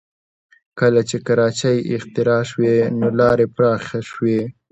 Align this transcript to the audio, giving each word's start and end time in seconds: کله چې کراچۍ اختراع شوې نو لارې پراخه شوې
کله 0.79 1.01
چې 1.09 1.17
کراچۍ 1.27 1.77
اختراع 1.95 2.41
شوې 2.51 2.75
نو 2.99 3.07
لارې 3.19 3.45
پراخه 3.55 3.99
شوې 4.09 4.39